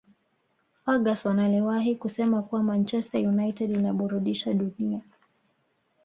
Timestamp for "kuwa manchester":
2.41-3.27